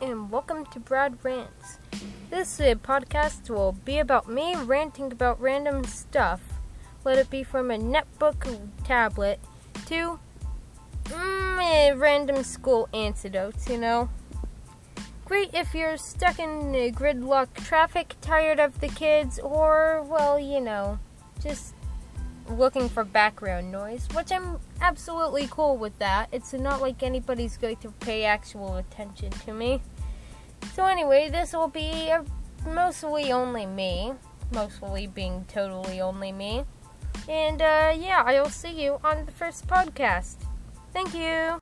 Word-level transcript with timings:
and 0.00 0.30
welcome 0.30 0.66
to 0.66 0.78
Brad 0.78 1.16
Rants. 1.24 1.78
This 2.28 2.60
uh, 2.60 2.74
podcast 2.74 3.48
will 3.48 3.72
be 3.72 3.98
about 3.98 4.28
me 4.28 4.54
ranting 4.54 5.10
about 5.10 5.40
random 5.40 5.84
stuff. 5.84 6.42
Let 7.04 7.18
it 7.18 7.30
be 7.30 7.42
from 7.42 7.70
a 7.70 7.78
netbook 7.78 8.58
tablet 8.84 9.40
to 9.86 10.18
mm, 11.04 11.98
random 11.98 12.42
school 12.44 12.88
anecdotes, 12.92 13.70
you 13.70 13.78
know. 13.78 14.10
Great 15.24 15.54
if 15.54 15.74
you're 15.74 15.96
stuck 15.96 16.38
in 16.38 16.72
gridlock 16.94 17.54
traffic, 17.54 18.16
tired 18.20 18.60
of 18.60 18.80
the 18.80 18.88
kids, 18.88 19.38
or, 19.38 20.04
well, 20.08 20.38
you 20.38 20.60
know, 20.60 20.98
just 21.42 21.74
looking 22.50 22.88
for 22.88 23.04
background 23.04 23.70
noise, 23.70 24.06
which 24.14 24.32
I'm 24.32 24.58
absolutely 24.80 25.48
cool 25.50 25.76
with 25.76 25.98
that. 25.98 26.28
It's 26.32 26.52
not 26.52 26.80
like 26.80 27.02
anybody's 27.02 27.56
going 27.56 27.76
to 27.76 27.90
pay 28.00 28.24
actual 28.24 28.76
attention 28.76 29.30
to 29.30 29.52
me. 29.52 29.82
So, 30.74 30.86
anyway, 30.86 31.28
this 31.30 31.52
will 31.52 31.68
be 31.68 32.12
mostly 32.66 33.32
only 33.32 33.66
me, 33.66 34.12
mostly 34.52 35.06
being 35.06 35.44
totally 35.48 36.00
only 36.00 36.32
me. 36.32 36.64
And 37.28 37.60
uh, 37.60 37.94
yeah, 37.98 38.22
I'll 38.24 38.50
see 38.50 38.82
you 38.84 39.00
on 39.02 39.26
the 39.26 39.32
first 39.32 39.66
podcast. 39.66 40.36
Thank 40.92 41.14
you. 41.14 41.58